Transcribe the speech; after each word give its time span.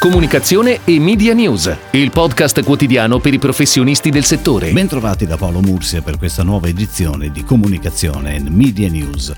Comunicazione 0.00 0.80
e 0.84 0.98
Media 0.98 1.34
News, 1.34 1.76
il 1.90 2.10
podcast 2.10 2.64
quotidiano 2.64 3.18
per 3.18 3.34
i 3.34 3.38
professionisti 3.38 4.08
del 4.08 4.24
settore. 4.24 4.72
Bentrovati 4.72 5.26
da 5.26 5.36
Paolo 5.36 5.60
Mursia 5.60 6.00
per 6.00 6.16
questa 6.16 6.42
nuova 6.42 6.68
edizione 6.68 7.30
di 7.30 7.44
Comunicazione 7.44 8.36
e 8.36 8.40
Media 8.48 8.88
News. 8.88 9.34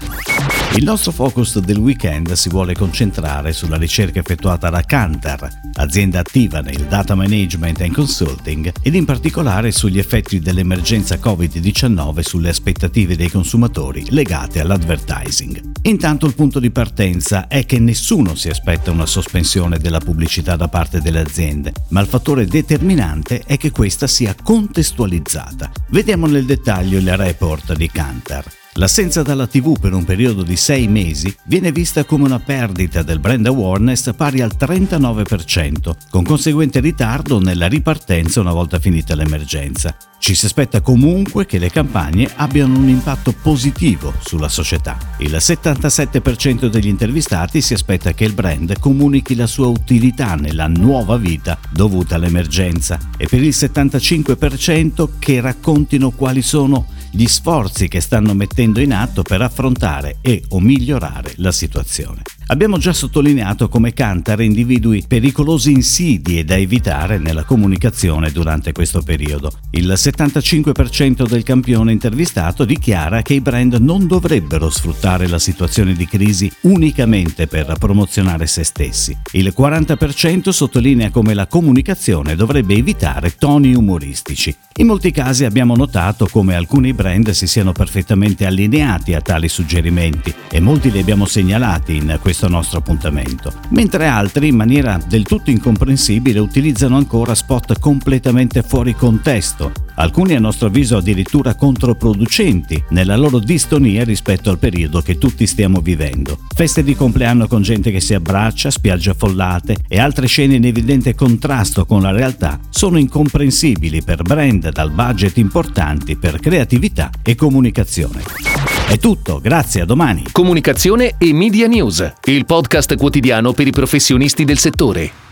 Il 0.77 0.85
nostro 0.85 1.11
focus 1.11 1.59
del 1.59 1.79
weekend 1.79 2.31
si 2.35 2.49
vuole 2.49 2.75
concentrare 2.77 3.53
sulla 3.53 3.77
ricerca 3.77 4.21
effettuata 4.21 4.71
da 4.71 4.83
Kantar, 4.83 5.49
azienda 5.75 6.21
attiva 6.21 6.61
nel 6.61 6.85
data 6.85 7.17
management 7.17 7.81
and 7.81 7.93
consulting, 7.93 8.73
ed 8.83 8.95
in 8.95 9.05
particolare 9.05 9.73
sugli 9.73 9.99
effetti 9.99 10.39
dell'emergenza 10.39 11.17
Covid-19 11.17 12.21
sulle 12.21 12.51
aspettative 12.51 13.17
dei 13.17 13.31
consumatori 13.31 14.07
legate 14.11 14.61
all'advertising. 14.61 15.72
Intanto 15.85 16.27
il 16.27 16.35
punto 16.35 16.61
di 16.61 16.71
partenza 16.71 17.49
è 17.49 17.67
che 17.67 17.81
nessuno 17.81 18.37
si 18.37 18.49
aspetta 18.49 18.93
una 18.93 19.05
sospensione 19.05 19.79
della 19.79 19.99
pubblicità 19.99 20.55
da 20.55 20.69
parte 20.69 21.01
delle 21.01 21.19
aziende, 21.19 21.73
ma 21.89 22.01
il 22.01 22.07
fattore 22.07 22.47
determinante 22.47 23.43
è 23.45 23.57
che 23.57 23.73
questa 23.73 24.07
sia 24.07 24.37
contestualizzata. 24.41 25.73
Vediamo 25.89 26.29
nel 26.29 26.45
dettaglio 26.45 26.99
il 26.99 27.17
report 27.17 27.75
di 27.75 27.89
Kantar. 27.91 28.62
L'assenza 28.77 29.23
dalla 29.23 29.47
TV 29.47 29.79
per 29.79 29.93
un 29.93 30.03
periodo 30.05 30.43
di 30.43 30.57
sei 30.57 30.89
mesi 30.89 31.35
viene 31.45 31.71
vista 31.71 32.05
come 32.05 32.25
una 32.25 32.39
perdita 32.39 33.03
del 33.03 33.19
brand 33.19 33.45
awareness 33.45 34.15
pari 34.15 34.41
al 34.41 34.53
39%, 34.59 35.95
con 36.09 36.25
conseguente 36.25 36.81
ritardo 36.81 37.39
nella 37.39 37.67
ripartenza 37.67 38.41
una 38.41 38.55
volta 38.55 38.79
finita 38.79 39.15
l'emergenza. 39.15 39.95
Ci 40.19 40.35
si 40.35 40.47
aspetta 40.47 40.81
comunque 40.81 41.45
che 41.45 41.59
le 41.59 41.69
campagne 41.69 42.31
abbiano 42.37 42.79
un 42.79 42.89
impatto 42.89 43.35
positivo 43.43 44.15
sulla 44.25 44.49
società. 44.49 44.97
Il 45.19 45.33
77% 45.33 46.67
degli 46.67 46.87
intervistati 46.87 47.61
si 47.61 47.75
aspetta 47.75 48.15
che 48.15 48.25
il 48.25 48.33
brand 48.33 48.79
comunichi 48.79 49.35
la 49.35 49.49
sua 49.49 49.67
utilità 49.67 50.37
nella 50.37 50.69
nuova 50.69 51.19
vita 51.19 51.59
dovuta 51.71 52.15
all'emergenza 52.15 52.99
e 53.19 53.27
per 53.27 53.43
il 53.43 53.51
75% 53.51 55.09
che 55.19 55.41
raccontino 55.43 56.11
quali 56.13 56.41
sono 56.41 56.87
gli 57.15 57.27
sforzi 57.27 57.89
che 57.89 58.01
stanno 58.01 58.33
mettendo 58.33 58.81
in 58.81 58.95
atto 58.95 59.23
per 59.23 59.43
affrontare 59.43 60.17
e 60.23 60.43
o 60.49 60.61
migliorare 60.61 61.35
la 61.37 61.53
situazione. 61.53 62.23
Abbiamo 62.53 62.77
già 62.77 62.93
sottolineato 62.93 63.71
come 63.71 63.95
Cantar 63.95 64.43
individui 64.43 65.03
pericolosi 65.09 65.73
insidie 65.73 66.45
da 66.45 66.55
evitare 66.55 67.17
nella 67.17 67.45
comunicazione 67.45 68.31
durante 68.31 68.73
questo 68.73 69.01
periodo. 69.01 69.53
Il 69.71 69.91
75% 69.91 71.27
del 71.27 71.45
campione 71.45 71.93
intervistato 71.93 72.67
dichiara 72.67 73.23
che 73.23 73.33
i 73.33 73.41
brand 73.41 73.77
non 73.77 74.07
dovrebbero 74.07 74.69
sfruttare 74.69 75.29
la 75.29 75.39
situazione 75.39 75.95
di 75.95 76.05
crisi 76.05 76.53
unicamente 76.65 77.47
per 77.47 77.75
promozionare 77.79 78.47
se 78.47 78.65
stessi. 78.65 79.17
Il 79.31 79.55
40% 79.57 80.51
sottolinea 80.51 81.09
come 81.09 81.33
la 81.33 81.47
comunicazione 81.47 82.37
dovrebbe 82.37 82.75
evitare 82.75 83.35
toni 83.35 83.75
umoristici. 83.75 84.55
In 84.77 84.89
molti 84.89 85.11
casi 85.11 85.47
abbiamo 85.47 85.75
notato 85.75 86.29
come 86.31 86.55
alcuni 86.55 86.93
brand 86.93 87.31
si 87.31 87.47
siano 87.47 87.73
perfettamente 87.73 88.45
allineati 88.45 89.15
a 89.15 89.23
tali 89.23 89.49
suggerimenti 89.49 90.35
e 90.51 90.61
molti 90.61 90.91
li 90.91 90.99
abbiamo 90.99 91.25
segnalati 91.25 91.97
in 91.97 92.19
questo 92.21 92.41
questo 92.43 92.49
nostro 92.49 92.79
appuntamento, 92.79 93.53
mentre 93.69 94.07
altri 94.07 94.49
in 94.49 94.57
maniera 94.57 94.99
del 95.07 95.23
tutto 95.23 95.51
incomprensibile 95.51 96.41
utilizzano 96.41 96.97
ancora 96.97 97.35
spot 97.35 97.79
completamente 97.79 98.63
fuori 98.63 98.95
contesto, 98.95 99.71
alcuni 99.97 100.35
a 100.35 100.41
nostro 100.41 100.67
avviso 100.67 100.97
addirittura 100.97 101.55
controproducenti 101.55 102.83
nella 102.91 103.17
loro 103.17 103.39
distonia 103.39 104.03
rispetto 104.03 104.51
al 104.51 104.59
periodo 104.59 105.01
che 105.03 105.19
tutti 105.19 105.47
stiamo 105.47 105.81
vivendo. 105.81 106.39
Feste 106.55 106.83
di 106.83 106.97
compleanno 106.97 107.47
con 107.47 107.63
gente 107.63 107.93
che 107.93 108.01
si 108.01 108.15
abbraccia, 108.15 108.71
spiagge 108.71 109.11
affollate 109.11 109.77
e 109.87 110.01
altre 110.01 110.27
scene 110.27 110.57
in 110.57 110.65
evidente 110.65 111.15
contrasto 111.15 111.87
con 111.87 112.03
la 112.03 112.11
realtà 112.11 112.59
sono 112.71 112.99
incomprensibili 112.99 114.03
per 114.03 114.23
brand 114.23 114.71
dal 114.71 114.91
budget 114.91 115.37
importanti 115.37 116.17
per 116.17 116.41
creatività 116.41 117.11
e 117.23 117.35
comunicazione. 117.35 118.72
È 118.93 118.99
tutto, 118.99 119.41
grazie, 119.41 119.81
a 119.81 119.85
domani. 119.87 120.25
Comunicazione 120.33 121.15
e 121.17 121.33
Media 121.33 121.67
News, 121.67 122.13
il 122.25 122.45
podcast 122.45 122.95
quotidiano 122.97 123.55
per 123.55 123.67
i 123.67 123.71
professionisti 123.71 124.45
del 124.45 124.59
settore. 124.59 125.32